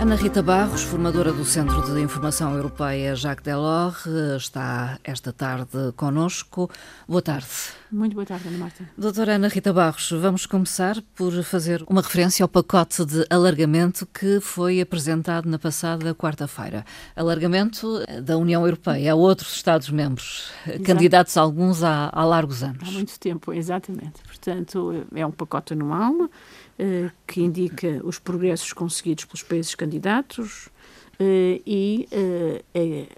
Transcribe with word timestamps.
Ana 0.00 0.14
Rita 0.14 0.40
Barros, 0.44 0.84
formadora 0.84 1.32
do 1.32 1.44
Centro 1.44 1.82
de 1.82 2.00
Informação 2.00 2.54
Europeia 2.54 3.16
Jacques 3.16 3.42
Delors, 3.42 4.06
está 4.36 4.96
esta 5.02 5.32
tarde 5.32 5.92
conosco. 5.96 6.70
Boa 7.08 7.20
tarde. 7.20 7.48
Muito 7.90 8.14
boa 8.14 8.24
tarde, 8.24 8.46
Ana 8.46 8.58
Marta. 8.58 8.88
Doutora 8.96 9.34
Ana 9.34 9.48
Rita 9.48 9.72
Barros, 9.72 10.08
vamos 10.12 10.46
começar 10.46 11.02
por 11.16 11.32
fazer 11.42 11.84
uma 11.88 12.00
referência 12.00 12.44
ao 12.44 12.48
pacote 12.48 13.04
de 13.04 13.26
alargamento 13.28 14.06
que 14.06 14.38
foi 14.40 14.80
apresentado 14.80 15.48
na 15.48 15.58
passada 15.58 16.14
quarta-feira. 16.14 16.84
Alargamento 17.16 18.00
da 18.22 18.38
União 18.38 18.64
Europeia 18.64 19.12
a 19.12 19.16
outros 19.16 19.52
Estados-membros, 19.54 20.52
candidatos 20.84 21.36
alguns 21.36 21.82
há, 21.82 22.08
há 22.12 22.24
largos 22.24 22.62
anos. 22.62 22.88
Há 22.88 22.92
muito 22.92 23.18
tempo, 23.18 23.52
exatamente. 23.52 24.22
Portanto, 24.24 25.04
é 25.12 25.26
um 25.26 25.32
pacote 25.32 25.72
anual 25.72 26.30
que 27.26 27.42
indica 27.42 28.00
os 28.04 28.18
progressos 28.18 28.72
conseguidos 28.72 29.24
pelos 29.24 29.42
países 29.42 29.74
candidatos 29.74 30.68
eh, 31.18 31.60
e 31.66 32.08
eh, 32.12 33.08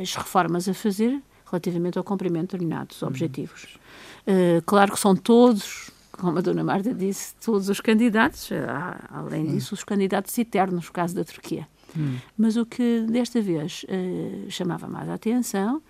as 0.00 0.14
reformas 0.16 0.68
a 0.68 0.74
fazer 0.74 1.22
relativamente 1.48 1.96
ao 1.96 2.02
cumprimento 2.02 2.50
de 2.50 2.58
determinados 2.58 3.00
uhum. 3.00 3.08
objetivos. 3.08 3.78
claro 4.66 4.92
que 4.92 4.98
são 4.98 5.14
todos, 5.14 5.90
como 6.10 6.38
a 6.38 6.40
Dona 6.40 6.64
Marta 6.64 6.92
disse, 6.92 7.34
todos 7.36 7.68
os 7.68 7.80
candidatos, 7.80 8.50
além 9.10 9.46
disso, 9.46 9.74
os 9.74 9.84
candidatos 9.84 10.36
eternos, 10.36 10.86
no 10.86 10.92
caso 10.92 11.14
da 11.14 11.22
Turquia. 11.22 11.68
Uhum. 11.94 12.16
Mas 12.36 12.56
o 12.56 12.66
que 12.66 13.06
desta 13.08 13.40
vez 13.40 13.84
chamava 14.48 14.88
mais 14.88 15.08
a 15.08 15.14
atenção 15.14 15.80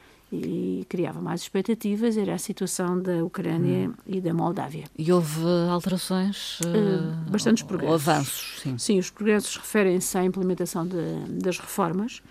e 0.42 0.84
criava 0.88 1.20
mais 1.20 1.42
expectativas 1.42 2.16
era 2.16 2.34
a 2.34 2.38
situação 2.38 3.00
da 3.00 3.24
Ucrânia 3.24 3.88
hum. 3.88 3.94
e 4.06 4.20
da 4.20 4.34
Moldávia. 4.34 4.84
E 4.98 5.12
houve 5.12 5.44
alterações? 5.70 6.60
Uh, 6.60 7.30
bastantes 7.30 7.62
progressos. 7.62 8.08
Avanços, 8.08 8.60
sim. 8.60 8.78
Sim, 8.78 8.98
os 8.98 9.10
progressos 9.10 9.56
referem-se 9.56 10.16
à 10.18 10.24
implementação 10.24 10.86
de, 10.86 10.96
das 11.42 11.58
reformas, 11.58 12.22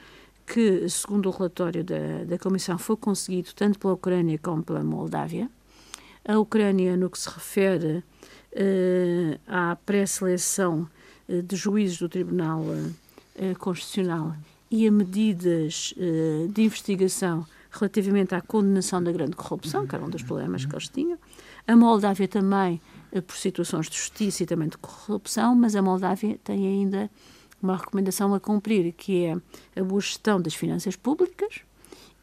que, 0.46 0.88
segundo 0.90 1.30
o 1.30 1.32
relatório 1.32 1.84
da, 1.84 2.24
da 2.26 2.38
Comissão, 2.38 2.78
foi 2.78 2.98
conseguido 2.98 3.50
tanto 3.56 3.80
pela 3.80 3.94
Ucrânia 3.94 4.38
como 4.38 4.64
pela 4.64 4.84
Moldávia. 4.84 5.50
A 6.26 6.38
Ucrânia, 6.38 6.96
no 6.98 7.10
que 7.10 7.20
se 7.20 7.30
refere 7.30 8.04
uh, 8.54 9.40
à 9.48 9.76
pré-seleção 9.86 10.88
uh, 11.28 11.42
de 11.42 11.56
juízes 11.56 11.98
do 11.98 12.10
Tribunal 12.10 12.64
Constitucional 13.58 14.36
e 14.70 14.88
a 14.88 14.92
medidas 14.92 15.92
de 16.54 16.62
investigação 16.62 17.48
relativamente 17.74 18.36
à 18.36 18.42
condenação 18.42 19.04
da 19.04 19.12
grande 19.12 19.36
corrupção, 19.36 19.88
que 19.88 19.96
era 19.96 20.04
um 20.04 20.10
dos 20.10 20.22
problemas 20.22 20.66
que 20.66 20.74
eles 20.74 20.88
tinham. 20.88 21.18
A 21.68 21.76
Moldávia 21.76 22.28
também, 22.28 22.80
eh, 23.12 23.22
por 23.22 23.36
situações 23.36 23.90
de 23.90 23.98
justiça 23.98 24.44
e 24.44 24.46
também 24.46 24.70
de 24.70 24.78
corrupção, 24.78 25.56
mas 25.56 25.76
a 25.76 25.82
Moldávia 25.82 26.40
tem 26.44 26.68
ainda 26.68 27.10
uma 27.62 27.78
recomendação 27.78 28.34
a 28.34 28.40
cumprir, 28.40 28.94
que 28.94 29.26
é 29.26 29.38
a 29.80 29.84
boa 29.84 30.02
gestão 30.02 30.40
das 30.40 30.54
finanças 30.54 30.96
públicas 30.96 31.62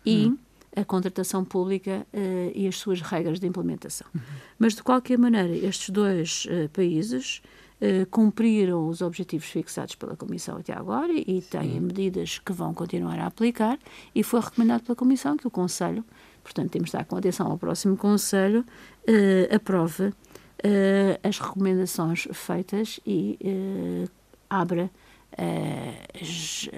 e 0.04 0.26
uhum. 0.26 0.38
a 0.76 0.84
contratação 0.84 1.44
pública 1.44 2.06
uh, 2.12 2.52
e 2.54 2.68
as 2.68 2.76
suas 2.76 3.00
regras 3.00 3.40
de 3.40 3.46
implementação. 3.46 4.06
Uhum. 4.14 4.20
Mas, 4.58 4.74
de 4.74 4.82
qualquer 4.82 5.18
maneira, 5.18 5.56
estes 5.56 5.88
dois 5.90 6.46
uh, 6.46 6.68
países 6.68 7.40
eh, 7.82 8.06
cumpriram 8.10 8.88
os 8.88 9.00
objetivos 9.00 9.46
fixados 9.46 9.94
pela 9.94 10.14
Comissão 10.14 10.58
até 10.58 10.70
agora 10.74 11.14
e 11.14 11.40
têm 11.40 11.72
Sim. 11.72 11.80
medidas 11.80 12.38
que 12.38 12.52
vão 12.52 12.74
continuar 12.74 13.18
a 13.18 13.26
aplicar 13.26 13.78
e 14.14 14.22
foi 14.22 14.40
recomendado 14.40 14.82
pela 14.82 14.94
Comissão 14.94 15.34
que 15.34 15.46
o 15.46 15.50
Conselho, 15.50 16.04
portanto 16.44 16.70
temos 16.70 16.90
de 16.90 16.96
estar 16.96 17.06
com 17.06 17.16
atenção 17.16 17.50
ao 17.50 17.56
próximo 17.56 17.96
Conselho, 17.96 18.60
uh, 19.08 19.54
aprove 19.54 20.08
uh, 20.08 20.14
as 21.22 21.38
recomendações 21.38 22.28
feitas 22.32 23.00
e 23.06 23.38
abra 24.50 24.90
as, 26.20 26.68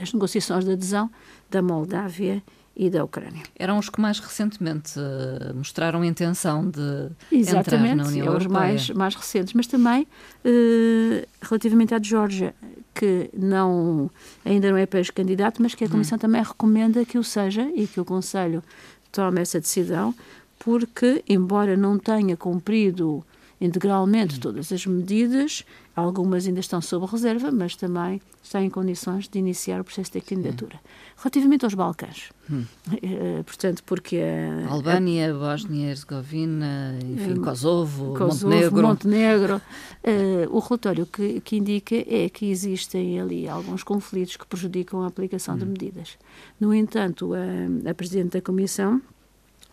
as 0.00 0.12
negociações 0.14 0.64
de 0.64 0.72
adesão 0.72 1.10
da 1.50 1.60
Moldávia 1.60 2.42
e 2.76 2.90
da 2.90 3.02
Ucrânia. 3.02 3.42
Eram 3.58 3.78
os 3.78 3.88
que 3.88 4.00
mais 4.00 4.18
recentemente 4.18 4.98
uh, 4.98 5.54
mostraram 5.54 6.04
intenção 6.04 6.68
de 6.68 7.08
Exatamente, 7.32 7.74
entrar 7.74 7.96
na 7.96 8.06
União 8.06 8.26
Europeia. 8.26 8.36
Exatamente, 8.36 8.46
os 8.46 8.46
mais, 8.46 8.90
mais 8.90 9.14
recentes, 9.14 9.54
mas 9.54 9.66
também 9.66 10.02
uh, 10.02 11.26
relativamente 11.40 11.94
à 11.94 12.02
Geórgia, 12.02 12.54
que 12.94 13.30
não, 13.34 14.10
ainda 14.44 14.70
não 14.70 14.76
é 14.76 14.84
país 14.84 15.10
candidato, 15.10 15.62
mas 15.62 15.74
que 15.74 15.84
a 15.84 15.88
Comissão 15.88 16.16
hum. 16.16 16.20
também 16.20 16.42
recomenda 16.42 17.04
que 17.04 17.16
o 17.16 17.24
seja 17.24 17.66
e 17.74 17.86
que 17.86 17.98
o 17.98 18.04
Conselho 18.04 18.62
tome 19.10 19.40
essa 19.40 19.58
decisão, 19.58 20.14
porque, 20.58 21.24
embora 21.28 21.76
não 21.76 21.98
tenha 21.98 22.36
cumprido 22.36 23.24
integralmente 23.60 24.38
todas 24.38 24.70
as 24.70 24.84
medidas, 24.86 25.64
algumas 25.94 26.46
ainda 26.46 26.60
estão 26.60 26.80
sob 26.80 27.06
reserva, 27.06 27.50
mas 27.50 27.74
também 27.74 28.20
está 28.42 28.62
em 28.62 28.68
condições 28.68 29.28
de 29.28 29.38
iniciar 29.38 29.80
o 29.80 29.84
processo 29.84 30.12
de 30.12 30.20
candidatura. 30.20 30.78
Relativamente 31.16 31.64
aos 31.64 31.74
Balcãs, 31.74 32.30
hum. 32.50 32.64
uh, 32.88 33.44
portanto, 33.44 33.82
porque 33.84 34.18
a, 34.18 34.70
Albânia, 34.70 35.30
a, 35.30 35.38
Bósnia, 35.38 35.90
Herzegovina, 35.90 36.98
enfim, 37.02 37.36
Kosovo, 37.36 38.14
Kosovo 38.14 38.52
Montenegro, 38.52 38.82
Montenegro 38.82 39.56
uh, 39.56 40.56
o 40.56 40.58
relatório 40.58 41.06
que, 41.06 41.40
que, 41.40 41.56
indica 41.56 41.96
é 41.96 42.28
que 42.28 42.50
existem 42.50 43.18
ali 43.18 43.48
alguns 43.48 43.82
conflitos 43.82 44.36
que 44.36 44.46
prejudicam 44.46 45.02
a 45.02 45.06
aplicação 45.06 45.54
hum. 45.54 45.58
de 45.58 45.64
medidas. 45.64 46.18
No 46.60 46.74
entanto, 46.74 47.32
a, 47.32 47.90
a 47.90 47.94
Presidente 47.94 48.32
da 48.32 48.42
Comissão 48.42 49.00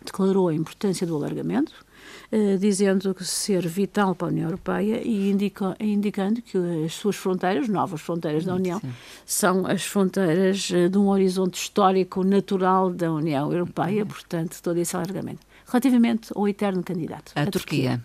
declarou 0.04 0.48
a 0.48 0.54
importância 0.54 1.06
do 1.06 1.16
alargamento, 1.16 1.72
eh, 2.30 2.56
dizendo 2.56 3.14
que 3.14 3.24
ser 3.24 3.66
vital 3.68 4.14
para 4.14 4.26
a 4.26 4.30
União 4.30 4.46
Europeia 4.46 5.00
e 5.04 5.30
indica, 5.30 5.76
indicando 5.78 6.42
que 6.42 6.58
as 6.84 6.94
suas 6.94 7.16
fronteiras, 7.16 7.68
novas 7.68 8.00
fronteiras 8.00 8.44
da 8.44 8.54
União, 8.54 8.80
Sim. 8.80 8.92
são 9.24 9.66
as 9.66 9.84
fronteiras 9.84 10.68
uh, 10.70 10.88
de 10.88 10.98
um 10.98 11.08
horizonte 11.08 11.54
histórico 11.54 12.24
natural 12.24 12.90
da 12.90 13.12
União 13.12 13.52
Europeia, 13.52 14.04
portanto, 14.04 14.60
todo 14.62 14.78
esse 14.78 14.96
alargamento. 14.96 15.40
Relativamente 15.66 16.32
ao 16.34 16.48
eterno 16.48 16.82
candidato, 16.82 17.32
a, 17.36 17.42
a 17.42 17.46
Turquia. 17.46 18.02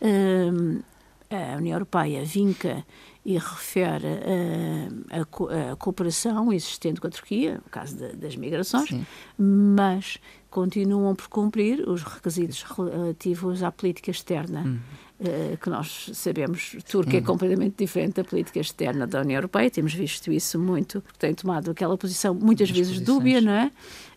Turquia. 0.00 0.80
Uh, 0.80 0.82
a 1.30 1.56
União 1.56 1.74
Europeia 1.74 2.24
vinca 2.24 2.84
e 3.24 3.38
refere 3.38 4.06
uh, 4.06 5.04
a, 5.10 5.72
a, 5.72 5.76
cooperação 5.76 6.52
existente 6.52 7.00
com 7.00 7.08
a 7.08 7.10
Turquia, 7.10 7.54
no 7.54 7.70
caso 7.70 7.96
de, 7.96 8.14
das 8.16 8.36
migrações, 8.36 8.88
Sim. 8.88 9.06
mas 9.36 10.18
continuam 10.56 11.14
por 11.14 11.28
cumprir 11.28 11.86
os 11.86 12.02
requisitos 12.02 12.62
relativos 12.62 13.62
à 13.62 13.70
política 13.70 14.10
externa. 14.10 14.62
Hum. 14.66 14.78
Uh, 15.18 15.56
que 15.56 15.70
nós 15.70 16.10
sabemos, 16.12 16.76
Turquia 16.90 17.20
é 17.20 17.22
completamente 17.22 17.74
diferente 17.78 18.16
da 18.16 18.24
política 18.24 18.60
externa 18.60 19.06
da 19.06 19.22
União 19.22 19.38
Europeia, 19.38 19.70
temos 19.70 19.94
visto 19.94 20.30
isso 20.30 20.58
muito, 20.58 21.00
porque 21.00 21.18
tem 21.18 21.32
tomado 21.32 21.70
aquela 21.70 21.96
posição 21.96 22.34
muitas 22.34 22.68
As 22.68 22.76
vezes 22.76 22.92
posições. 22.98 23.16
dúbia, 23.16 23.40
não 23.40 23.52
é? 23.52 23.70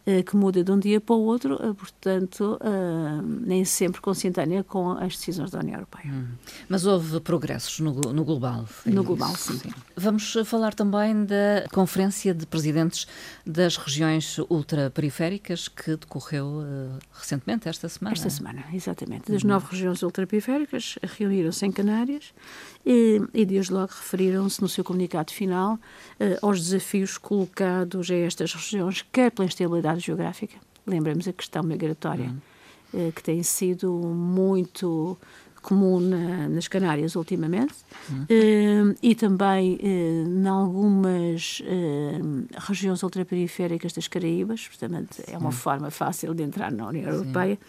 Eh, 0.10 0.24
que 0.24 0.36
muda 0.36 0.64
de 0.64 0.72
um 0.72 0.80
dia 0.80 1.00
para 1.00 1.14
o 1.14 1.20
outro, 1.20 1.54
eh, 1.62 1.72
portanto, 1.72 2.58
eh, 2.62 3.22
nem 3.46 3.64
sempre 3.64 4.02
consentânea 4.02 4.64
com 4.64 4.94
as 4.94 5.16
decisões 5.18 5.52
da 5.52 5.60
União 5.60 5.76
Europeia. 5.76 6.12
Hum. 6.12 6.30
Mas 6.68 6.88
houve 6.88 7.20
progressos 7.20 7.80
no, 7.80 7.94
no 7.94 8.26
global? 8.26 8.66
No 8.88 8.92
isso? 8.92 9.04
global, 9.04 9.36
sim. 9.36 9.60
sim. 9.60 9.70
Vamos 9.96 10.36
falar 10.46 10.74
também 10.74 11.26
da 11.26 11.68
Conferência 11.72 12.34
de 12.34 12.48
Presidentes 12.48 13.08
das 13.46 13.78
Regiões 13.78 14.40
Ultraperiféricas 14.50 15.68
que 15.68 15.92
decorreu 15.92 16.46
uh, 16.46 16.98
recentemente, 17.14 17.70
esta 17.70 17.88
semana. 17.88 18.16
Esta 18.16 18.32
semana, 18.32 18.64
exatamente. 18.74 19.32
Das 19.32 19.44
uhum. 19.44 19.50
nove 19.50 19.68
regiões 19.70 20.02
ultraperiféricas 20.02 20.98
reuniram-se 21.04 21.68
em 21.68 21.72
Canárias 21.72 22.34
e, 22.84 23.22
e 23.34 23.46
desde 23.46 23.74
logo 23.74 23.92
referiram-se 23.92 24.60
no 24.60 24.68
seu 24.68 24.84
comunicado 24.84 25.32
final 25.32 25.76
uh, 25.76 25.80
aos 26.42 26.60
desafios 26.62 27.18
colocados 27.18 28.10
a 28.10 28.16
estas 28.16 28.54
regiões, 28.54 29.06
quer 29.12 29.30
pela 29.30 29.46
instabilidade 29.46 29.99
geográfica, 30.00 30.58
lembramos 30.86 31.28
a 31.28 31.34
questão 31.34 31.64
migratória, 31.64 32.34
uhum. 32.94 33.08
uh, 33.08 33.12
que 33.12 33.24
tem 33.24 33.42
sido 33.44 33.92
muito 33.94 35.18
comum 35.62 36.00
na, 36.00 36.48
nas 36.48 36.70
Canárias 36.70 37.16
ultimamente 37.16 37.76
uhum. 38.10 38.24
uh, 38.24 38.98
e 39.04 39.14
também 39.14 39.76
uh, 39.76 40.30
em 40.30 40.48
algumas 40.48 41.62
regiões 42.58 43.04
ultraperiféricas 43.04 43.92
das 43.92 44.08
Caraíbas, 44.08 44.68
portanto 44.68 45.22
é 45.28 45.38
uma 45.38 45.52
forma 45.52 45.92
fácil 45.92 46.34
de 46.34 46.44
entrar 46.44 46.72
na 46.72 46.88
União 46.88 47.12
Europeia. 47.12 47.60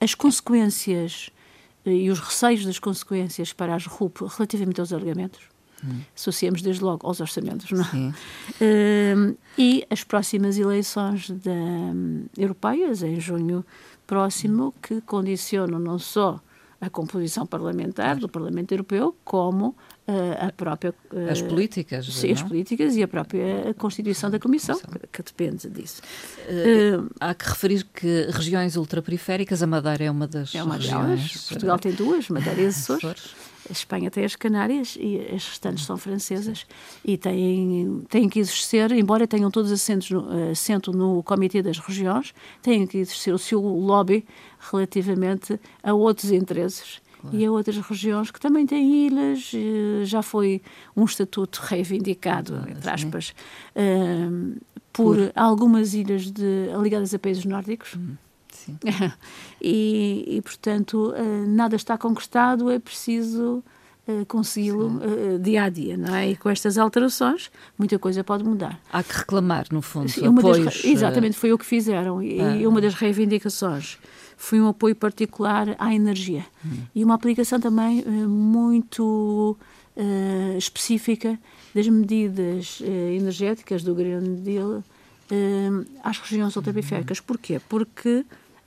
as 0.00 0.14
consequências 0.14 1.30
e 1.86 2.10
os 2.10 2.18
receios 2.18 2.64
das 2.64 2.78
consequências 2.78 3.52
para 3.52 3.74
as 3.74 3.86
RUP 3.86 4.22
relativamente 4.22 4.80
aos 4.80 4.92
alargamentos. 4.92 5.53
Hum. 5.84 6.00
Associamos 6.16 6.62
desde 6.62 6.82
logo 6.82 7.06
aos 7.06 7.20
orçamentos, 7.20 7.70
não 7.70 7.84
é? 7.84 8.14
Uh, 8.64 9.36
e 9.58 9.86
as 9.90 10.02
próximas 10.02 10.58
eleições 10.58 11.30
da, 11.30 11.50
um, 11.52 12.26
europeias, 12.36 13.02
em 13.02 13.20
junho 13.20 13.64
próximo, 14.06 14.74
que 14.82 15.00
condicionam 15.02 15.78
não 15.78 15.98
só 15.98 16.40
a 16.80 16.90
composição 16.90 17.46
parlamentar 17.46 18.16
do 18.16 18.28
Parlamento 18.28 18.72
Europeu, 18.72 19.16
como 19.24 19.68
uh, 19.68 20.46
a 20.46 20.52
própria. 20.52 20.94
Uh, 21.12 21.30
as 21.30 21.40
políticas. 21.40 22.06
Sim, 22.06 22.28
não? 22.28 22.34
as 22.34 22.42
políticas 22.42 22.96
e 22.96 23.02
a 23.02 23.08
própria 23.08 23.74
Constituição 23.78 24.30
da 24.30 24.38
Comissão, 24.38 24.78
que, 24.78 25.06
que 25.12 25.22
depende 25.22 25.68
disso. 25.68 26.02
Uh, 26.46 27.10
há 27.18 27.34
que 27.34 27.48
referir 27.48 27.84
que 27.84 28.28
regiões 28.30 28.76
ultraperiféricas, 28.76 29.62
a 29.62 29.66
Madeira 29.66 30.04
é 30.04 30.10
uma 30.10 30.26
das. 30.26 30.54
É 30.54 30.62
uma 30.62 30.76
regiões, 30.76 31.20
delas. 31.20 31.48
Portugal 31.48 31.78
tem 31.78 31.92
duas, 31.92 32.28
Madeira 32.28 32.60
e 32.60 32.66
Açores. 32.66 33.34
A 33.68 33.72
Espanha 33.72 34.10
tem 34.10 34.24
as 34.24 34.36
Canárias 34.36 34.96
e 34.98 35.18
as 35.34 35.48
restantes 35.48 35.84
são 35.84 35.96
francesas 35.96 36.66
e 37.04 37.16
têm, 37.16 38.04
têm 38.08 38.28
que 38.28 38.38
exercer, 38.38 38.92
embora 38.92 39.26
tenham 39.26 39.50
todos 39.50 39.72
assentos 39.72 40.10
no, 40.10 40.50
assento 40.50 40.92
no 40.92 41.22
Comitê 41.22 41.62
das 41.62 41.78
Regiões, 41.78 42.34
têm 42.62 42.86
que 42.86 42.98
exercer 42.98 43.32
o 43.32 43.38
seu 43.38 43.60
lobby 43.60 44.24
relativamente 44.70 45.58
a 45.82 45.94
outros 45.94 46.30
interesses 46.30 47.02
e 47.32 47.44
a 47.44 47.50
outras 47.50 47.76
regiões 47.78 48.30
que 48.30 48.40
também 48.40 48.66
têm 48.66 49.06
ilhas. 49.06 49.52
Eh, 49.54 50.04
já 50.04 50.22
foi 50.22 50.60
um 50.96 51.04
estatuto 51.04 51.60
reivindicado, 51.62 52.54
ah, 52.56 52.70
entre 52.70 52.90
aspas, 52.90 53.34
uh, 53.74 54.60
por, 54.92 55.16
por, 55.16 55.32
algumas 55.34 55.94
ilhas 55.94 56.30
de, 56.30 56.68
ligadas 56.82 57.14
a 57.14 57.18
países 57.18 57.44
nórdicos. 57.44 57.96
Hum. 58.68 58.76
e, 59.60 60.36
e, 60.36 60.42
portanto, 60.42 61.12
uh, 61.12 61.46
nada 61.48 61.76
está 61.76 61.96
conquistado, 61.98 62.70
é 62.70 62.78
preciso 62.78 63.62
uh, 64.08 64.26
consegui-lo 64.26 64.98
uh, 64.98 65.38
dia 65.38 65.64
a 65.64 65.68
dia, 65.68 65.96
não 65.96 66.14
é? 66.14 66.30
E 66.30 66.36
com 66.36 66.48
estas 66.48 66.78
alterações, 66.78 67.50
muita 67.78 67.98
coisa 67.98 68.22
pode 68.24 68.44
mudar. 68.44 68.80
Há 68.92 69.02
que 69.02 69.16
reclamar, 69.16 69.66
no 69.70 69.82
fundo, 69.82 70.10
Sim, 70.10 70.26
apoios... 70.26 70.64
Das, 70.64 70.84
exatamente, 70.84 71.36
foi 71.36 71.52
o 71.52 71.58
que 71.58 71.66
fizeram. 71.66 72.22
E, 72.22 72.40
ah. 72.40 72.56
e 72.56 72.66
uma 72.66 72.80
das 72.80 72.94
reivindicações 72.94 73.98
foi 74.36 74.60
um 74.60 74.68
apoio 74.68 74.96
particular 74.96 75.76
à 75.78 75.94
energia. 75.94 76.44
Hum. 76.64 76.78
E 76.94 77.04
uma 77.04 77.14
aplicação 77.14 77.60
também 77.60 78.04
muito 78.26 79.56
específica 80.58 81.38
das 81.72 81.86
medidas 81.86 82.82
energéticas 82.82 83.84
do 83.84 83.94
Green 83.94 84.42
Deal 84.42 84.82
às 86.02 86.18
regiões 86.18 86.56
ultraperiféricas. 86.56 87.18
Uhum. 87.18 87.24
Porquê? 87.26 87.60
Porque 87.68 88.24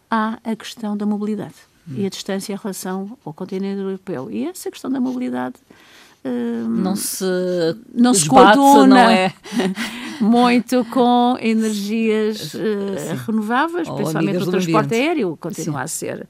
há 0.09 0.39
a 0.43 0.55
questão 0.55 0.95
da 0.95 1.05
mobilidade 1.05 1.55
hum. 1.87 1.95
e 1.97 2.05
a 2.05 2.09
distância 2.09 2.53
em 2.53 2.55
relação 2.55 3.17
ao 3.25 3.33
continente 3.33 3.79
europeu. 3.79 4.29
E 4.31 4.47
essa 4.47 4.69
questão 4.71 4.89
da 4.89 4.99
mobilidade 4.99 5.55
hum, 6.23 6.67
não 6.67 6.95
se 6.95 7.25
não 7.93 8.13
se 8.13 8.27
coaduna 8.27 8.87
não 8.87 8.97
é? 8.97 9.33
muito 10.21 10.83
com 10.85 11.37
energias 11.39 12.53
uh, 12.53 13.25
renováveis, 13.25 13.87
Ou 13.87 13.95
principalmente 13.95 14.43
o 14.43 14.51
transporte 14.51 14.93
aéreo, 14.95 15.37
continua 15.39 15.79
Sim. 15.79 15.83
a 15.83 15.87
ser 15.87 16.27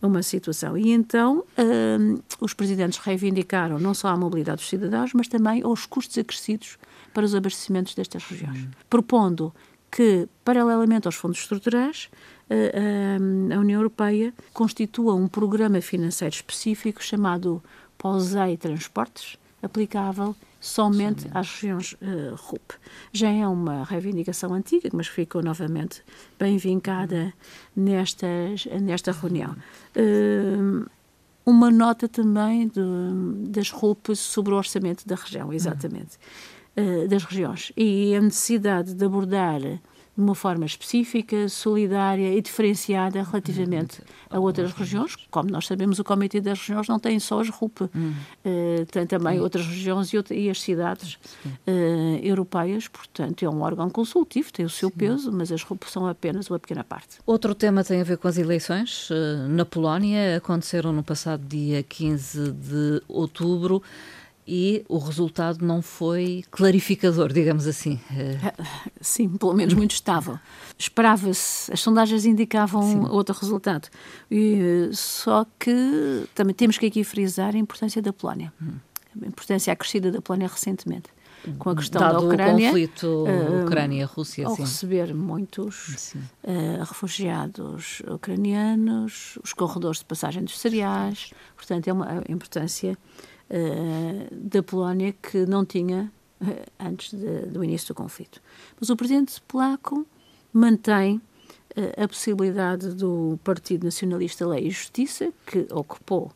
uma 0.00 0.22
situação. 0.22 0.76
E 0.76 0.90
então 0.92 1.44
uh, 1.58 2.22
os 2.40 2.54
presidentes 2.54 2.98
reivindicaram 2.98 3.78
não 3.78 3.94
só 3.94 4.08
a 4.08 4.16
mobilidade 4.16 4.58
dos 4.58 4.68
cidadãos, 4.68 5.12
mas 5.12 5.28
também 5.28 5.66
os 5.66 5.86
custos 5.86 6.16
acrescidos 6.18 6.78
para 7.12 7.24
os 7.24 7.34
abastecimentos 7.34 7.94
destas 7.94 8.24
regiões, 8.24 8.60
hum. 8.60 8.68
propondo 8.88 9.52
que, 9.90 10.28
paralelamente 10.44 11.08
aos 11.08 11.14
fundos 11.14 11.38
estruturais, 11.38 12.08
a 12.50 13.58
União 13.58 13.80
Europeia 13.80 14.32
constitua 14.52 15.14
um 15.14 15.28
programa 15.28 15.80
financeiro 15.80 16.34
específico 16.34 17.02
chamado 17.02 17.62
POSEI 17.98 18.56
Transportes, 18.56 19.36
aplicável 19.62 20.34
somente 20.60 21.22
Sim. 21.22 21.30
às 21.34 21.50
regiões 21.50 21.92
uh, 21.94 22.34
RUP. 22.36 22.74
Já 23.12 23.30
é 23.30 23.46
uma 23.46 23.84
reivindicação 23.84 24.52
antiga, 24.54 24.88
mas 24.92 25.06
ficou 25.06 25.42
novamente 25.42 26.02
bem 26.38 26.56
vincada 26.56 27.32
nestas, 27.76 28.66
nesta 28.80 29.12
reunião. 29.12 29.54
Uh, 29.96 30.88
uma 31.46 31.70
nota 31.70 32.08
também 32.08 32.70
das 33.48 33.70
RUP 33.70 34.14
sobre 34.14 34.52
o 34.52 34.56
orçamento 34.56 35.06
da 35.06 35.14
região, 35.14 35.52
exatamente, 35.52 36.18
uhum. 36.76 37.04
uh, 37.04 37.08
das 37.08 37.24
regiões. 37.24 37.72
E 37.76 38.14
a 38.14 38.20
necessidade 38.20 38.94
de 38.94 39.04
abordar 39.04 39.60
de 40.18 40.24
uma 40.24 40.34
forma 40.34 40.66
específica, 40.66 41.48
solidária 41.48 42.34
e 42.34 42.42
diferenciada 42.42 43.22
relativamente 43.22 44.02
a 44.28 44.40
outras 44.40 44.72
regiões. 44.72 45.14
Como 45.30 45.48
nós 45.48 45.64
sabemos, 45.64 46.00
o 46.00 46.04
Comitê 46.04 46.40
das 46.40 46.58
Regiões 46.58 46.88
não 46.88 46.98
tem 46.98 47.20
só 47.20 47.40
as 47.40 47.48
RUP, 47.48 47.82
uh, 47.82 47.90
tem 48.90 49.06
também 49.06 49.38
outras 49.38 49.64
regiões 49.64 50.12
e, 50.12 50.16
e 50.34 50.50
as 50.50 50.60
cidades 50.60 51.14
uh, 51.44 51.70
europeias, 52.20 52.88
portanto 52.88 53.44
é 53.44 53.48
um 53.48 53.60
órgão 53.60 53.88
consultivo, 53.88 54.52
tem 54.52 54.66
o 54.66 54.68
seu 54.68 54.90
peso, 54.90 55.30
mas 55.30 55.52
as 55.52 55.62
RUP 55.62 55.84
são 55.88 56.04
apenas 56.08 56.50
uma 56.50 56.58
pequena 56.58 56.82
parte. 56.82 57.18
Outro 57.24 57.54
tema 57.54 57.84
tem 57.84 58.00
a 58.00 58.04
ver 58.04 58.18
com 58.18 58.26
as 58.26 58.38
eleições. 58.38 59.08
Uh, 59.10 59.46
na 59.48 59.64
Polónia 59.64 60.38
aconteceram 60.38 60.92
no 60.92 61.04
passado 61.04 61.46
dia 61.46 61.80
15 61.84 62.50
de 62.50 63.02
outubro 63.06 63.80
e 64.50 64.82
o 64.88 64.96
resultado 64.96 65.62
não 65.62 65.82
foi 65.82 66.42
clarificador, 66.50 67.30
digamos 67.30 67.66
assim. 67.66 68.00
Sim, 68.98 69.28
pelo 69.28 69.52
menos 69.52 69.74
muito 69.74 69.90
estável. 69.90 70.38
Esperava-se, 70.78 71.70
as 71.70 71.80
sondagens 71.80 72.24
indicavam 72.24 72.82
Sim. 72.82 73.00
outro 73.10 73.36
resultado. 73.38 73.88
E, 74.30 74.88
só 74.94 75.44
que 75.58 76.24
também 76.34 76.54
temos 76.54 76.78
que 76.78 76.86
aqui 76.86 77.04
frisar 77.04 77.54
a 77.54 77.58
importância 77.58 78.00
da 78.00 78.10
Polónia. 78.10 78.50
Hum. 78.62 78.76
A 79.22 79.26
importância 79.26 79.70
acrescida 79.70 80.10
da 80.10 80.22
Polónia 80.22 80.48
recentemente. 80.48 81.10
Com 81.58 81.70
a 81.70 81.76
questão 81.76 82.00
Dado 82.00 82.20
da 82.20 82.26
Ucrânia. 82.26 82.68
o 82.68 82.72
conflito 82.72 83.06
uh, 83.06 83.64
Ucrânia-Rússia. 83.64 84.46
Ao 84.46 84.54
receber 84.54 85.14
muitos 85.14 86.14
uh, 86.42 86.78
refugiados 86.80 88.00
ucranianos, 88.08 89.38
os 89.44 89.52
corredores 89.52 89.98
de 89.98 90.06
passagem 90.06 90.42
dos 90.42 90.58
cereais. 90.58 91.32
Portanto, 91.54 91.86
é 91.86 91.92
uma 91.92 92.24
importância 92.28 92.96
uh, 93.50 94.34
da 94.34 94.62
Polónia 94.62 95.14
que 95.22 95.46
não 95.46 95.64
tinha 95.64 96.10
uh, 96.40 96.46
antes 96.78 97.12
de, 97.12 97.46
do 97.46 97.62
início 97.64 97.88
do 97.88 97.94
conflito. 97.94 98.40
Mas 98.80 98.90
o 98.90 98.96
presidente 98.96 99.40
polaco 99.46 100.06
mantém 100.52 101.16
uh, 101.76 102.02
a 102.02 102.08
possibilidade 102.08 102.94
do 102.94 103.38
Partido 103.42 103.84
Nacionalista 103.84 104.46
Lei 104.46 104.66
e 104.66 104.70
Justiça, 104.70 105.32
que 105.46 105.66
ocupou 105.70 106.32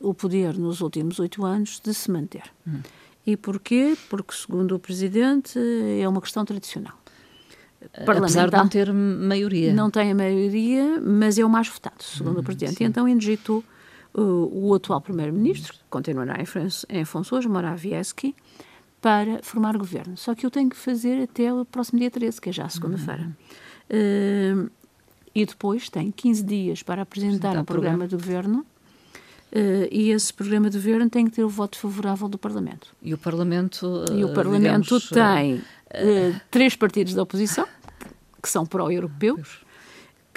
o 0.00 0.14
poder 0.14 0.56
nos 0.56 0.80
últimos 0.80 1.18
oito 1.18 1.44
anos, 1.44 1.80
de 1.80 1.92
se 1.92 2.10
manter. 2.10 2.44
Hum. 2.66 2.80
E 3.26 3.36
porquê? 3.36 3.96
Porque, 4.08 4.32
segundo 4.34 4.76
o 4.76 4.78
presidente, 4.78 5.58
é 6.00 6.08
uma 6.08 6.20
questão 6.20 6.44
tradicional. 6.44 6.94
Apesar 7.94 8.50
de 8.50 8.56
não 8.56 8.68
ter 8.68 8.92
maioria. 8.92 9.72
Não 9.72 9.90
tem 9.90 10.12
a 10.12 10.14
maioria, 10.14 11.00
mas 11.00 11.38
é 11.38 11.44
o 11.44 11.48
mais 11.48 11.68
votado, 11.68 12.02
segundo 12.02 12.36
hum, 12.36 12.40
o 12.40 12.42
presidente. 12.42 12.76
Sim. 12.76 12.84
E 12.84 12.86
então 12.86 13.08
indigitou 13.08 13.64
o 14.14 14.74
atual 14.74 15.00
primeiro-ministro, 15.00 15.74
que 15.74 15.80
continuará 15.90 16.36
em, 16.88 17.04
funções, 17.04 17.46
Morawiecki, 17.46 18.34
para 19.00 19.40
formar 19.42 19.76
governo. 19.76 20.16
Só 20.16 20.34
que 20.34 20.44
eu 20.44 20.50
tenho 20.50 20.68
que 20.68 20.76
fazer 20.76 21.22
até 21.22 21.52
o 21.52 21.64
próximo 21.64 21.98
dia 21.98 22.10
13, 22.10 22.40
que 22.40 22.48
é 22.48 22.52
já 22.52 22.64
a 22.64 22.68
segunda-feira. 22.68 23.30
Uhum. 23.90 24.66
Uh, 24.66 24.70
e 25.34 25.46
depois 25.46 25.88
tem 25.88 26.10
15 26.10 26.42
dias 26.42 26.82
para 26.82 27.02
apresentar 27.02 27.56
um 27.56 27.64
programa, 27.64 28.08
de 28.08 28.16
governo. 28.16 28.66
Uh, 29.52 29.88
e 29.90 30.10
esse 30.10 30.32
programa 30.32 30.68
de 30.68 30.78
governo 30.78 31.08
tem 31.08 31.26
que 31.26 31.30
ter 31.30 31.44
o 31.44 31.48
voto 31.48 31.78
favorável 31.78 32.28
do 32.28 32.36
Parlamento. 32.36 32.88
E 33.00 33.14
o 33.14 33.18
Parlamento. 33.18 33.86
Uh, 34.10 34.18
e 34.18 34.24
o 34.24 34.32
Parlamento 34.32 34.98
digamos, 34.98 35.10
tem 35.10 35.62
três 36.50 36.74
partidos 36.74 37.14
da 37.14 37.22
oposição, 37.22 37.66
que 38.42 38.48
são 38.48 38.66
pró-europeus, 38.66 39.60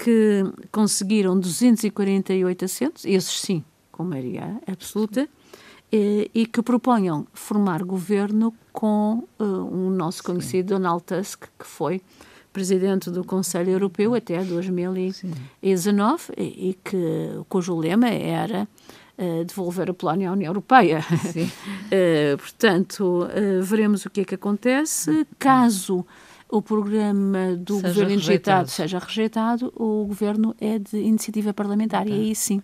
que 0.02 0.44
conseguiram 0.72 1.40
248 1.40 2.66
assentos, 2.66 3.06
esses 3.06 3.40
sim, 3.40 3.64
com 3.92 4.04
maioria 4.04 4.60
absoluta, 4.66 5.30
e, 5.92 6.32
e 6.34 6.48
que 6.48 6.64
proponham 6.64 7.28
formar 7.34 7.84
governo 7.84 8.52
com 8.74 9.24
uh, 9.40 9.44
um 9.44 9.92
nosso 9.92 10.24
conhecido 10.24 10.70
sim. 10.70 10.82
Donald 10.82 11.04
Tusk, 11.04 11.44
que 11.60 11.68
foi 11.68 12.02
presidente 12.52 13.12
do 13.12 13.24
Conselho 13.24 13.70
Europeu 13.70 14.16
até 14.16 14.44
2019 14.44 16.34
e, 16.36 16.70
e, 16.70 16.78
que, 16.84 16.98
cujo 17.48 17.78
lema 17.78 18.10
era 18.10 18.68
uh, 19.20 19.46
devolver 19.46 19.92
a 19.92 19.94
Polónia 19.94 20.32
à 20.32 20.34
União 20.34 20.50
Europeia. 20.50 21.06
uh, 21.06 22.38
portanto, 22.42 23.28
veremos 23.62 24.04
o 24.04 24.10
que 24.10 24.22
é 24.22 24.26
que 24.26 24.34
acontece. 24.34 25.28
Caso 25.38 26.04
o 26.52 26.62
programa 26.62 27.56
do 27.56 27.76
seja 27.76 27.88
governo 27.88 28.10
rejeitado. 28.10 28.70
seja 28.70 29.00
rejeitado, 29.00 29.74
o 29.76 30.06
governo 30.06 30.54
é 30.60 30.78
de 30.78 30.98
iniciativa 30.98 31.54
parlamentar 31.54 32.08
e 32.08 32.12
aí 32.12 32.36
sim. 32.36 32.62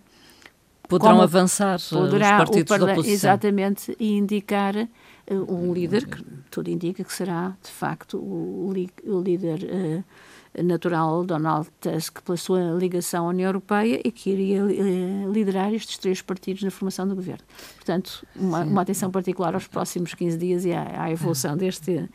Poderão 0.90 1.22
avançar 1.22 1.80
eh, 1.80 1.96
poderá 1.96 2.32
os 2.32 2.38
partidos 2.38 2.78
da 2.78 2.86
oposição. 2.86 3.14
Exatamente, 3.14 3.96
e 4.00 4.14
indicar 4.14 4.76
uh, 4.76 5.54
um 5.54 5.74
líder, 5.74 6.06
que 6.06 6.24
tudo 6.50 6.70
indica 6.70 7.04
que 7.04 7.14
será, 7.14 7.56
de 7.62 7.72
facto, 7.72 8.18
o, 8.18 8.74
o 9.06 9.22
líder 9.22 9.60
uh, 9.64 10.04
natural, 10.64 11.24
Donald 11.24 11.70
Tusk, 11.80 12.22
pela 12.22 12.38
sua 12.38 12.72
ligação 12.72 13.26
à 13.26 13.30
União 13.30 13.48
Europeia 13.48 14.02
e 14.04 14.12
que 14.12 14.30
iria 14.30 14.64
uh, 14.64 15.32
liderar 15.32 15.74
estes 15.74 15.98
três 15.98 16.22
partidos 16.22 16.64
na 16.64 16.72
formação 16.72 17.08
do 17.08 17.16
governo. 17.16 17.44
Portanto, 17.76 18.26
uma, 18.36 18.64
uma 18.64 18.82
atenção 18.82 19.12
particular 19.12 19.54
aos 19.54 19.68
próximos 19.68 20.14
15 20.14 20.38
dias 20.38 20.66
e 20.66 20.74
à, 20.74 21.04
à 21.04 21.12
evolução 21.12 21.56
deste 21.56 22.10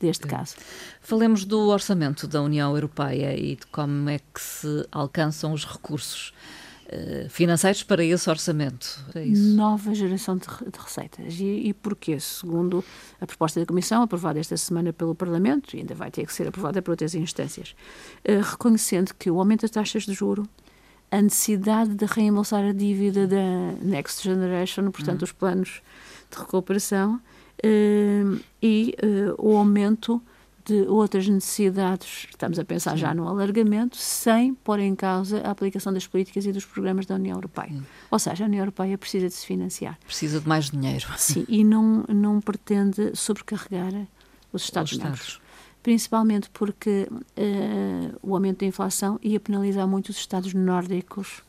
deste 0.00 0.26
caso. 0.26 0.54
Falemos 1.00 1.44
do 1.44 1.58
orçamento 1.68 2.28
da 2.28 2.40
União 2.40 2.72
Europeia 2.72 3.36
e 3.36 3.56
de 3.56 3.66
como 3.66 4.08
é 4.08 4.18
que 4.18 4.40
se 4.40 4.86
alcançam 4.92 5.52
os 5.52 5.66
recursos. 5.66 6.32
Uh, 6.92 7.28
financeiros 7.28 7.82
para 7.82 8.04
esse 8.04 8.28
orçamento. 8.28 9.04
É 9.14 9.24
Nova 9.24 9.94
geração 9.94 10.36
de, 10.36 10.46
de 10.46 10.78
receitas. 10.78 11.34
E, 11.38 11.68
e 11.68 11.74
porquê? 11.74 12.18
Segundo 12.18 12.84
a 13.20 13.26
proposta 13.26 13.60
da 13.60 13.66
Comissão, 13.66 14.02
aprovada 14.02 14.38
esta 14.38 14.56
semana 14.56 14.92
pelo 14.92 15.14
Parlamento, 15.14 15.76
e 15.76 15.80
ainda 15.80 15.94
vai 15.94 16.10
ter 16.10 16.26
que 16.26 16.32
ser 16.32 16.48
aprovada 16.48 16.82
por 16.82 16.92
outras 16.92 17.14
instâncias, 17.14 17.74
uh, 18.28 18.42
reconhecendo 18.42 19.12
que 19.18 19.30
o 19.30 19.38
aumento 19.38 19.62
das 19.62 19.70
taxas 19.70 20.04
de 20.04 20.12
juro 20.12 20.48
a 21.10 21.22
necessidade 21.22 21.94
de 21.94 22.04
reembolsar 22.04 22.64
a 22.64 22.72
dívida 22.72 23.26
da 23.26 23.72
Next 23.80 24.22
Generation, 24.22 24.90
portanto, 24.90 25.22
uhum. 25.22 25.24
os 25.24 25.32
planos 25.32 25.82
de 26.30 26.38
recuperação, 26.38 27.20
uh, 27.64 28.40
e 28.62 28.94
uh, 29.02 29.34
o 29.38 29.56
aumento 29.56 30.22
de 30.68 30.82
outras 30.82 31.26
necessidades, 31.26 32.26
estamos 32.28 32.58
a 32.58 32.64
pensar 32.64 32.92
Sim. 32.92 32.98
já 32.98 33.14
no 33.14 33.26
alargamento, 33.26 33.96
sem 33.96 34.54
pôr 34.54 34.78
em 34.80 34.94
causa 34.94 35.40
a 35.40 35.50
aplicação 35.50 35.92
das 35.92 36.06
políticas 36.06 36.44
e 36.44 36.52
dos 36.52 36.66
programas 36.66 37.06
da 37.06 37.14
União 37.14 37.36
Europeia. 37.36 37.70
Sim. 37.70 37.82
Ou 38.10 38.18
seja, 38.18 38.44
a 38.44 38.46
União 38.46 38.60
Europeia 38.60 38.98
precisa 38.98 39.28
de 39.28 39.34
se 39.34 39.46
financiar. 39.46 39.98
Precisa 40.04 40.40
de 40.40 40.46
mais 40.46 40.70
dinheiro. 40.70 41.06
Sim, 41.16 41.46
e 41.48 41.64
não, 41.64 42.04
não 42.06 42.38
pretende 42.38 43.12
sobrecarregar 43.14 43.94
os 44.52 44.62
Estados-membros 44.62 45.40
principalmente 45.80 46.50
porque 46.50 47.08
uh, 47.10 48.18
o 48.22 48.34
aumento 48.34 48.60
da 48.60 48.66
inflação 48.66 49.18
ia 49.22 49.40
penalizar 49.40 49.88
muito 49.88 50.10
os 50.10 50.18
Estados 50.18 50.52
nórdicos 50.52 51.40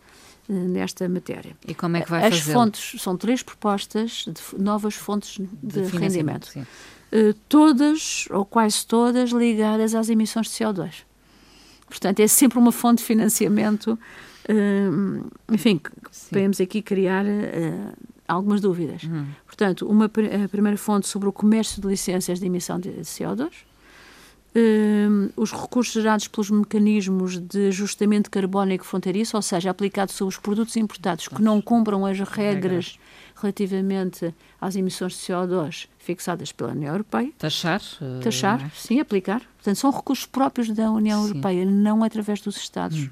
uh, 0.48 0.54
nesta 0.54 1.10
matéria. 1.10 1.58
E 1.68 1.74
como 1.74 1.98
é 1.98 2.02
que 2.02 2.10
vai 2.10 2.26
As 2.26 2.40
fontes, 2.40 3.02
são 3.02 3.18
três 3.18 3.44
propostas 3.44 4.26
de 4.28 4.62
novas 4.62 4.96
fontes 4.96 5.46
de, 5.62 5.82
de 5.82 5.98
rendimento. 5.98 6.52
Uh, 6.56 6.66
todas, 7.48 8.28
ou 8.30 8.46
quase 8.46 8.86
todas, 8.86 9.32
ligadas 9.32 9.96
às 9.96 10.10
emissões 10.10 10.48
de 10.48 10.54
CO2. 10.54 11.04
Portanto, 11.88 12.20
é 12.20 12.28
sempre 12.28 12.60
uma 12.60 12.72
fonte 12.72 13.00
de 13.00 13.06
financiamento, 13.06 13.98
enfim, 15.52 15.82
podemos 16.30 16.62
aqui 16.62 16.82
criar 16.84 17.26
algumas 18.28 18.62
dúvidas. 18.62 19.04
Uhum. 19.04 19.26
Portanto, 19.46 19.88
uma, 19.88 20.06
a 20.06 20.48
primeira 20.50 20.78
fonte 20.78 21.08
sobre 21.08 21.28
o 21.28 21.34
comércio 21.34 21.82
de 21.82 21.88
licenças 21.88 22.40
de 22.40 22.46
emissão 22.46 22.80
de 22.80 22.92
CO2, 23.02 23.50
Uh, 24.56 25.32
os 25.38 25.52
recursos 25.52 25.94
gerados 25.94 26.28
pelos 26.28 26.50
mecanismos 26.50 27.38
de 27.38 27.68
ajustamento 27.68 28.32
carbónico 28.32 28.84
fronteiriço, 28.84 29.36
ou 29.36 29.44
seja, 29.44 29.70
aplicados 29.70 30.16
sobre 30.16 30.34
os 30.34 30.40
produtos 30.40 30.76
importados 30.76 31.28
que 31.28 31.42
não 31.42 31.62
cumpram 31.62 32.04
as 32.04 32.20
regras 32.20 32.98
relativamente 33.36 34.34
às 34.60 34.76
emissões 34.76 35.14
de 35.14 35.20
CO2 35.20 35.88
fixadas 36.00 36.52
pela 36.52 36.72
União 36.72 36.94
Europeia. 36.94 37.32
Taxar? 37.38 37.80
Uh, 38.02 38.20
Taxar, 38.22 38.66
é? 38.66 38.72
sim, 38.76 39.00
aplicar. 39.00 39.42
Portanto, 39.58 39.76
são 39.76 39.92
recursos 39.92 40.26
próprios 40.26 40.70
da 40.72 40.90
União 40.92 41.22
sim. 41.22 41.30
Europeia, 41.30 41.66
não 41.66 42.04
através 42.04 42.42
dos 42.42 42.58
Estados. 42.58 42.98
Hum 42.98 43.10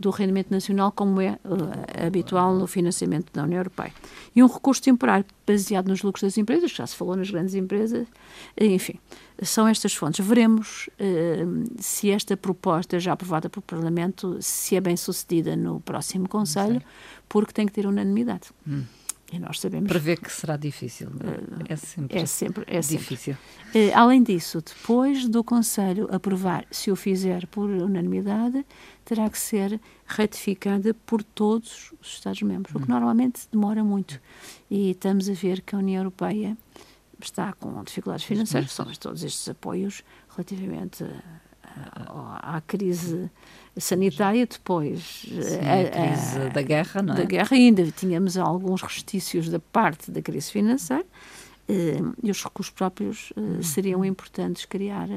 do 0.00 0.08
rendimento 0.08 0.50
nacional, 0.50 0.90
como 0.90 1.20
é 1.20 1.38
uh, 1.44 2.06
habitual 2.06 2.54
no 2.54 2.66
financiamento 2.66 3.30
da 3.32 3.42
União 3.42 3.58
Europeia. 3.58 3.92
E 4.34 4.42
um 4.42 4.46
recurso 4.46 4.82
temporário 4.82 5.26
baseado 5.46 5.88
nos 5.88 6.02
lucros 6.02 6.22
das 6.22 6.38
empresas, 6.38 6.70
já 6.70 6.86
se 6.86 6.96
falou 6.96 7.14
nas 7.14 7.30
grandes 7.30 7.54
empresas, 7.54 8.08
enfim, 8.58 8.98
são 9.42 9.68
estas 9.68 9.94
fontes. 9.94 10.24
Veremos 10.24 10.88
uh, 10.94 11.64
se 11.78 12.10
esta 12.10 12.34
proposta, 12.34 12.98
já 12.98 13.12
aprovada 13.12 13.50
pelo 13.50 13.62
Parlamento, 13.62 14.38
se 14.40 14.74
é 14.74 14.80
bem 14.80 14.96
sucedida 14.96 15.54
no 15.54 15.80
próximo 15.80 16.26
Conselho, 16.26 16.80
porque 17.28 17.52
tem 17.52 17.66
que 17.66 17.72
ter 17.72 17.86
unanimidade. 17.86 18.48
Hum. 18.66 18.84
E 19.32 19.38
nós 19.38 19.60
sabemos. 19.60 19.88
Prevê 19.88 20.16
que 20.16 20.30
será 20.30 20.56
difícil. 20.56 21.08
É? 21.68 21.72
é 21.74 21.76
sempre, 21.76 22.18
é 22.18 22.26
sempre 22.26 22.64
é 22.66 22.80
difícil. 22.80 23.36
Sempre. 23.72 23.90
Uh, 23.90 23.92
além 23.94 24.22
disso, 24.22 24.60
depois 24.60 25.28
do 25.28 25.44
Conselho 25.44 26.08
aprovar, 26.12 26.66
se 26.70 26.90
o 26.90 26.96
fizer 26.96 27.46
por 27.46 27.70
unanimidade, 27.70 28.66
terá 29.04 29.30
que 29.30 29.38
ser 29.38 29.80
ratificada 30.04 30.92
por 31.06 31.22
todos 31.22 31.92
os 32.00 32.14
Estados-membros, 32.14 32.74
hum. 32.74 32.78
o 32.78 32.80
que 32.82 32.90
hum. 32.90 32.94
normalmente 32.94 33.42
demora 33.52 33.84
muito. 33.84 34.20
E 34.68 34.90
estamos 34.90 35.28
a 35.28 35.32
ver 35.32 35.60
que 35.60 35.76
a 35.76 35.78
União 35.78 36.00
Europeia 36.00 36.56
está 37.22 37.52
com 37.52 37.84
dificuldades 37.84 38.24
financeiras, 38.24 38.72
são 38.72 38.86
todos 38.98 39.22
estes 39.22 39.48
apoios 39.48 40.02
relativamente 40.34 41.04
à, 41.04 41.49
à 42.42 42.60
crise 42.66 43.30
sanitária, 43.76 44.46
depois 44.46 45.26
Sim, 45.26 45.58
a, 45.60 45.80
a, 45.80 46.08
crise 46.08 46.50
da 46.50 46.62
guerra, 46.62 47.02
não 47.02 47.14
é? 47.14 47.16
Da 47.18 47.24
guerra 47.24 47.56
ainda 47.56 47.90
tínhamos 47.90 48.36
alguns 48.36 48.82
restícios 48.82 49.48
da 49.48 49.58
parte 49.58 50.10
da 50.10 50.20
crise 50.20 50.50
financeira 50.50 51.06
eh, 51.68 52.00
e 52.22 52.30
os 52.30 52.42
recursos 52.42 52.72
próprios 52.72 53.32
eh, 53.36 53.62
seriam 53.62 54.04
importantes 54.04 54.64
criar 54.64 55.08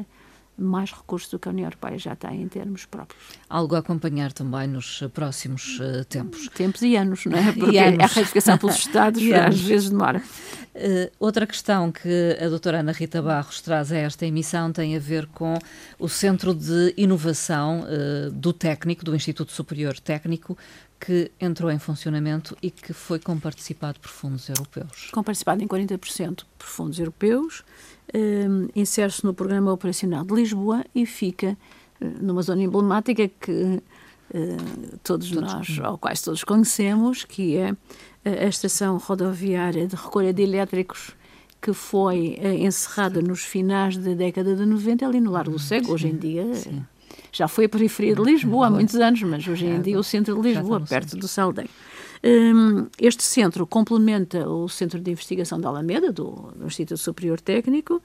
mais 0.56 0.92
recursos 0.92 1.32
do 1.32 1.40
que 1.40 1.48
a 1.48 1.52
União 1.52 1.66
Europeia 1.66 1.98
já 1.98 2.16
tem 2.16 2.44
em 2.44 2.48
termos 2.48 2.86
próprios. 2.86 3.24
Algo 3.50 3.76
a 3.76 3.80
acompanhar 3.80 4.32
também 4.32 4.68
nos 4.68 5.04
próximos 5.12 5.80
tempos. 6.08 6.48
Tempos 6.50 6.84
e 6.84 6.96
anos, 6.96 7.26
não 7.26 7.38
é? 7.38 7.52
Porque 7.54 7.78
a 7.78 8.06
ratificação 8.06 8.58
pelos 8.60 8.78
Estados 8.86 9.24
às 9.32 9.60
vezes 9.60 9.90
demora. 9.90 10.22
Uh, 10.76 11.12
outra 11.20 11.46
questão 11.46 11.92
que 11.92 12.36
a 12.44 12.50
doutora 12.50 12.80
Ana 12.80 12.92
Rita 12.92 13.22
Barros 13.22 13.62
traz 13.62 13.92
a 13.92 13.98
esta 13.98 14.26
emissão 14.26 14.72
tem 14.72 14.96
a 14.96 15.00
ver 15.00 15.28
com 15.28 15.60
o 16.00 16.10
Centro 16.10 16.52
de 16.52 16.94
Inovação 16.98 17.82
uh, 17.82 18.32
do 18.32 18.52
Técnico, 18.52 19.06
do 19.06 19.16
Instituto 19.16 19.52
Superior 19.52 20.00
Técnico, 20.00 20.58
que 21.00 21.32
entrou 21.40 21.70
em 21.70 21.78
funcionamento 21.78 22.58
e 22.62 22.72
que 22.72 22.92
foi 22.92 23.20
comparticipado 23.20 24.00
por 24.00 24.10
fundos 24.10 24.50
europeus. 24.50 25.10
Comparticipado 25.12 25.62
em 25.64 25.68
40% 25.68 26.44
por 26.58 26.68
fundos 26.68 26.98
europeus, 26.98 27.64
uh, 28.16 28.72
insere-se 28.76 29.24
no 29.24 29.34
Programa 29.34 29.72
Operacional 29.72 30.26
de 30.26 30.34
Lisboa 30.34 30.84
e 30.96 31.06
fica 31.06 31.56
numa 32.00 32.42
zona 32.42 32.64
emblemática 32.64 33.28
que 33.28 33.52
uh, 33.52 34.98
todos, 35.04 35.30
todos, 35.30 35.32
nós, 35.32 35.80
ou 35.80 35.98
quase 36.00 36.24
todos 36.24 36.44
conhecemos, 36.44 37.24
que 37.24 37.58
é 37.58 37.76
a 38.26 38.48
estação 38.48 38.98
rodoviária 38.98 39.88
de 39.88 39.96
recolha 39.96 40.34
de 40.34 40.42
elétricos 40.42 41.12
que 41.62 41.74
foi 41.74 42.38
encerrada 42.60 43.22
nos 43.22 43.44
finais 43.44 43.96
da 43.96 44.14
década 44.14 44.56
de 44.56 44.66
90 44.66 45.06
ali 45.06 45.22
no 45.22 45.32
Largo 45.32 45.52
do 45.52 45.60
Cego, 45.60 45.94
hoje 45.94 46.10
em 46.10 46.18
dia 46.18 46.54
sim. 46.56 46.84
já 47.32 47.48
foi 47.48 47.66
a 47.66 47.70
periferia 47.70 48.14
de 48.14 48.22
Lisboa 48.22 48.68
há 48.68 48.70
muitos 48.70 48.96
anos, 48.96 49.22
mas 49.24 49.48
hoje 49.48 49.66
em 49.66 49.82
dia 49.82 49.98
o 49.98 50.04
centro 50.04 50.36
de 50.42 50.50
Lisboa, 50.50 50.82
perto 50.82 51.16
do 51.16 51.28
Saldeiro. 51.28 51.70
Um, 52.26 52.88
este 52.98 53.22
centro 53.22 53.68
complementa 53.68 54.48
o 54.48 54.70
Centro 54.70 54.98
de 54.98 55.12
Investigação 55.12 55.60
da 55.60 55.68
Alameda, 55.68 56.10
do, 56.10 56.54
do 56.56 56.66
Instituto 56.66 56.98
Superior 56.98 57.42
Técnico, 57.42 58.02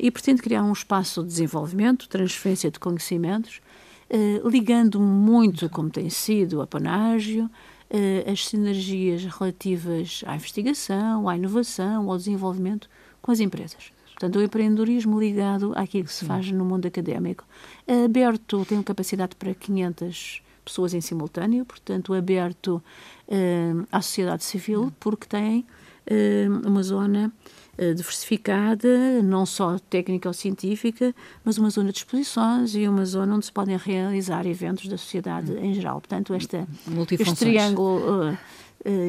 e 0.00 0.10
pretende 0.10 0.40
criar 0.40 0.62
um 0.62 0.72
espaço 0.72 1.22
de 1.22 1.28
desenvolvimento, 1.28 2.08
transferência 2.08 2.70
de 2.70 2.80
conhecimentos, 2.80 3.60
uh, 4.08 4.48
ligando 4.48 4.98
muito, 4.98 5.68
como 5.68 5.90
tem 5.90 6.08
sido, 6.08 6.62
a 6.62 6.66
Panágio, 6.66 7.50
as 8.30 8.46
sinergias 8.46 9.24
relativas 9.24 10.22
à 10.26 10.34
investigação, 10.34 11.28
à 11.28 11.36
inovação, 11.36 12.10
ao 12.10 12.16
desenvolvimento 12.16 12.88
com 13.22 13.30
as 13.30 13.40
empresas. 13.40 13.92
Portanto, 14.14 14.38
o 14.38 14.42
empreendedorismo 14.42 15.18
ligado 15.18 15.72
àquilo 15.76 16.04
que 16.04 16.12
se 16.12 16.24
faz 16.24 16.50
no 16.50 16.64
mundo 16.64 16.86
académico. 16.86 17.44
Aberto, 18.04 18.64
tem 18.64 18.82
capacidade 18.82 19.34
para 19.36 19.52
500 19.54 20.42
pessoas 20.64 20.94
em 20.94 21.00
simultâneo, 21.00 21.64
portanto, 21.64 22.14
aberto 22.14 22.82
uh, 23.28 23.86
à 23.92 24.00
sociedade 24.00 24.44
civil, 24.44 24.92
porque 24.98 25.26
tem 25.26 25.66
uh, 26.10 26.68
uma 26.68 26.82
zona 26.82 27.32
diversificada, 27.78 29.22
não 29.22 29.44
só 29.44 29.78
técnica 29.78 30.28
ou 30.28 30.32
científica, 30.32 31.14
mas 31.44 31.58
uma 31.58 31.70
zona 31.70 31.90
de 31.90 31.98
exposições 31.98 32.74
e 32.74 32.86
uma 32.86 33.04
zona 33.04 33.34
onde 33.34 33.46
se 33.46 33.52
podem 33.52 33.76
realizar 33.76 34.46
eventos 34.46 34.86
da 34.86 34.96
sociedade 34.96 35.52
hum. 35.52 35.64
em 35.64 35.74
geral. 35.74 36.00
Portanto, 36.00 36.34
esta, 36.34 36.66
este 37.10 37.34
triângulo. 37.34 38.32
Uh, 38.32 38.36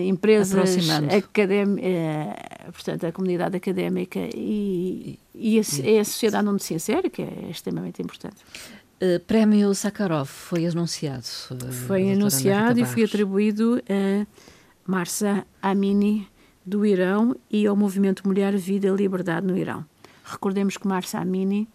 empresas, 0.08 0.90
académ, 1.12 1.66
uh, 1.66 2.72
portanto, 2.72 3.06
a 3.06 3.12
comunidade 3.12 3.58
académica 3.58 4.20
e, 4.34 5.20
e, 5.34 5.60
a, 5.60 5.64
e 5.84 6.00
a 6.00 6.06
sociedade 6.06 6.48
onde 6.48 6.64
se 6.64 6.74
insere, 6.74 7.10
que 7.10 7.22
é 7.22 7.50
extremamente 7.50 8.02
importante. 8.02 8.38
Uh, 9.02 9.20
prémio 9.28 9.76
Sakharov 9.76 10.28
foi 10.28 10.66
anunciado. 10.66 11.26
Uh, 11.52 11.72
foi 11.74 12.14
anunciado 12.14 12.80
e 12.80 12.86
foi 12.86 13.04
atribuído 13.04 13.82
a 13.90 14.26
Marsa 14.88 15.46
Amini, 15.62 16.26
do 16.66 16.86
Irão, 16.86 17.36
e 17.50 17.68
ao 17.68 17.76
movimento 17.76 18.28
Mulher, 18.28 18.56
Vida 18.58 18.88
e 18.88 18.92
Liberdade 18.92 19.46
no 19.46 19.58
Irão. 19.58 19.86
Recordemos 20.24 20.78
que 20.78 20.88
Marsa 20.88 21.20
Amini 21.20 21.68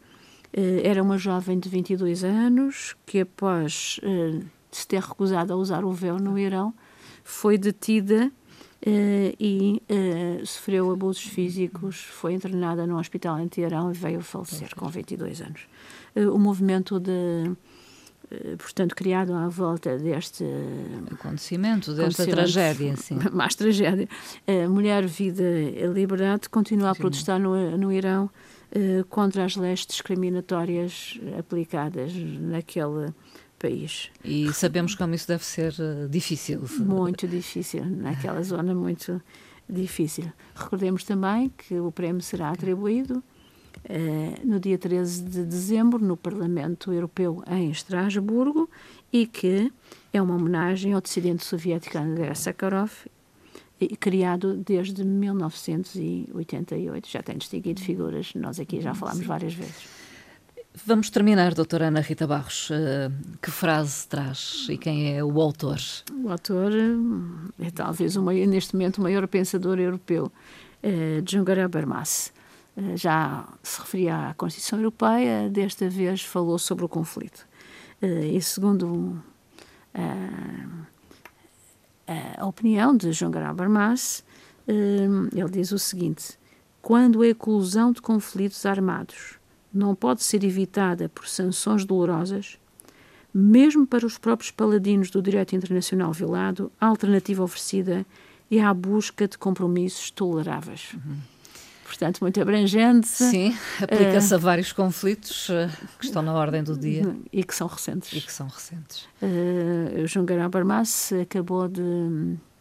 uh, 0.56 0.80
era 0.82 1.02
uma 1.02 1.16
jovem 1.16 1.58
de 1.58 1.68
22 1.68 2.24
anos 2.24 2.96
que, 3.06 3.20
após 3.20 4.00
se 4.70 4.86
ter 4.86 5.00
recusado 5.00 5.52
a 5.52 5.56
usar 5.56 5.84
o 5.84 5.92
véu 5.92 6.18
no 6.18 6.38
Irão, 6.38 6.74
foi 7.22 7.56
detida 7.56 8.32
e 9.38 9.82
sofreu 10.44 10.90
abusos 10.90 11.22
físicos, 11.22 11.96
foi 11.96 12.32
internada 12.32 12.86
num 12.86 12.98
hospital 12.98 13.38
em 13.38 13.46
Teherão 13.46 13.90
e 13.90 13.94
veio 13.94 14.20
falecer 14.22 14.74
com 14.74 14.88
22 14.88 15.42
anos. 15.42 15.68
Eh, 16.14 16.26
o 16.28 16.38
movimento 16.38 16.98
de 16.98 17.10
eh, 17.10 17.50
portanto, 18.58 18.94
criado 18.94 19.32
à 19.34 19.48
volta 19.48 19.98
deste 19.98 20.44
acontecimento, 21.10 21.92
desta 21.94 22.26
tragédia, 22.26 22.96
sim. 22.96 23.18
Mais 23.32 23.54
tragédia. 23.54 24.08
A 24.46 24.68
Mulher, 24.68 25.06
Vida 25.06 25.42
e 25.42 25.86
Liberdade 25.86 26.48
continua 26.48 26.90
a 26.90 26.94
sim. 26.94 27.00
protestar 27.00 27.40
no, 27.40 27.76
no 27.76 27.92
Irão 27.92 28.30
eh, 28.72 29.04
contra 29.08 29.44
as 29.44 29.56
leis 29.56 29.84
discriminatórias 29.84 31.18
aplicadas 31.36 32.12
naquele 32.14 33.12
país. 33.58 34.10
E 34.24 34.52
sabemos 34.52 34.94
como 34.94 35.12
isso 35.14 35.26
deve 35.26 35.44
ser 35.44 35.74
difícil. 36.08 36.62
Muito 36.78 37.26
difícil, 37.26 37.84
naquela 37.84 38.42
zona 38.44 38.72
muito 38.72 39.20
difícil. 39.68 40.32
Recordemos 40.54 41.02
também 41.02 41.50
que 41.50 41.80
o 41.80 41.90
prémio 41.90 42.22
será 42.22 42.50
atribuído 42.50 43.16
eh, 43.18 43.39
no 44.44 44.60
dia 44.60 44.78
13 44.78 45.22
de 45.22 45.44
dezembro, 45.44 46.04
no 46.04 46.16
Parlamento 46.16 46.92
Europeu 46.92 47.42
em 47.48 47.70
Estrasburgo, 47.70 48.68
e 49.12 49.26
que 49.26 49.72
é 50.12 50.22
uma 50.22 50.36
homenagem 50.36 50.92
ao 50.92 51.00
dissidente 51.00 51.44
soviético 51.44 51.98
Andrei 51.98 52.32
Sakharov, 52.34 52.92
criado 53.98 54.54
desde 54.54 55.02
1988. 55.04 57.08
Já 57.08 57.22
tem 57.22 57.38
distinguido 57.38 57.80
figuras, 57.80 58.34
nós 58.34 58.60
aqui 58.60 58.80
já 58.80 58.94
falámos 58.94 59.26
várias 59.26 59.54
vezes. 59.54 59.88
Vamos 60.86 61.10
terminar, 61.10 61.52
doutora 61.54 61.88
Ana 61.88 62.00
Rita 62.00 62.26
Barros. 62.26 62.70
Uh, 62.70 63.12
que 63.42 63.50
frase 63.50 64.06
traz 64.06 64.68
e 64.70 64.78
quem 64.78 65.16
é 65.16 65.24
o 65.24 65.40
autor? 65.40 65.78
O 66.22 66.30
autor 66.30 66.72
eh, 66.72 67.66
é 67.66 67.70
talvez 67.70 68.14
o 68.16 68.22
maior, 68.22 68.46
neste 68.46 68.74
momento 68.74 68.98
o 68.98 69.02
maior 69.02 69.26
pensador 69.26 69.80
europeu, 69.80 70.30
Djungar 71.24 71.58
Habermas. 71.58 72.32
Eh, 72.76 72.96
já 72.96 73.48
se 73.62 73.80
referia 73.80 74.28
à 74.28 74.34
Constituição 74.34 74.78
Europeia, 74.78 75.48
desta 75.48 75.88
vez 75.88 76.22
falou 76.22 76.58
sobre 76.58 76.84
o 76.84 76.88
conflito. 76.88 77.46
Eh, 78.00 78.28
e 78.28 78.42
segundo 78.42 79.22
a, 82.06 82.42
a 82.42 82.46
opinião 82.46 82.96
de 82.96 83.12
João 83.12 83.32
Habermas, 83.44 84.24
eh, 84.68 85.06
ele 85.34 85.50
diz 85.50 85.72
o 85.72 85.78
seguinte: 85.78 86.38
quando 86.80 87.22
a 87.22 87.28
eclosão 87.28 87.92
de 87.92 88.00
conflitos 88.00 88.64
armados 88.64 89.38
não 89.72 89.94
pode 89.94 90.22
ser 90.22 90.42
evitada 90.44 91.08
por 91.08 91.28
sanções 91.28 91.84
dolorosas, 91.84 92.58
mesmo 93.32 93.86
para 93.86 94.04
os 94.04 94.18
próprios 94.18 94.50
paladinos 94.50 95.10
do 95.10 95.22
direito 95.22 95.54
internacional 95.54 96.12
violado, 96.12 96.72
a 96.80 96.86
alternativa 96.86 97.44
oferecida 97.44 98.04
é 98.50 98.60
a 98.60 98.74
busca 98.74 99.28
de 99.28 99.38
compromissos 99.38 100.10
toleráveis. 100.10 100.94
Uhum 100.94 101.39
portanto, 101.90 102.20
muito 102.20 102.40
abrangente. 102.40 103.08
Sim, 103.08 103.56
aplica-se 103.82 104.32
uh, 104.32 104.36
a 104.36 104.38
vários 104.38 104.72
conflitos 104.72 105.48
uh, 105.48 105.68
que 105.98 106.04
estão 106.04 106.22
na 106.22 106.32
ordem 106.32 106.62
do 106.62 106.78
dia. 106.78 107.16
E 107.32 107.42
que 107.42 107.52
são 107.52 107.66
recentes. 107.66 108.12
E 108.12 108.20
que 108.20 108.32
são 108.32 108.46
recentes. 108.46 109.08
Uh, 109.20 110.04
o 110.04 110.06
João 110.06 110.24
Garão 110.24 110.48
Barmas 110.48 111.12
acabou 111.20 111.66
de, 111.66 111.82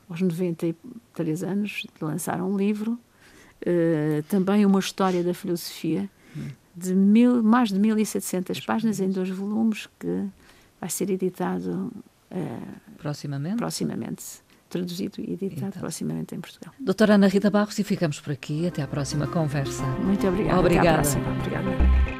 aos 0.09 0.19
93 0.19 1.43
anos, 1.43 1.83
de 1.83 2.03
lançar 2.03 2.41
um 2.41 2.57
livro, 2.57 2.99
também 4.29 4.65
uma 4.65 4.79
história 4.79 5.21
da 5.21 5.33
filosofia, 5.33 6.09
de 6.75 6.95
mil, 6.95 7.43
mais 7.43 7.69
de 7.69 7.79
1.700 7.79 8.65
páginas 8.65 8.99
em 8.99 9.09
dois 9.09 9.29
volumes, 9.29 9.87
que 9.99 10.25
vai 10.79 10.89
ser 10.89 11.09
editado 11.09 11.91
proximamente. 12.97 13.57
proximamente 13.57 14.48
traduzido 14.69 15.19
e 15.19 15.33
editado 15.33 15.67
então. 15.67 15.81
proximamente 15.81 16.35
em 16.35 16.39
Portugal. 16.39 16.73
Doutora 16.79 17.15
Ana 17.15 17.27
Rita 17.27 17.49
Barros, 17.49 17.77
e 17.79 17.83
ficamos 17.83 18.19
por 18.19 18.31
aqui. 18.31 18.67
Até 18.67 18.81
à 18.81 18.87
próxima 18.87 19.27
conversa. 19.27 19.83
Muito 19.83 20.27
obrigada. 20.27 20.59
Obrigada. 20.59 20.89
Até 20.89 20.89
à 20.89 21.21
próxima. 21.21 21.31
Obrigada. 21.39 22.18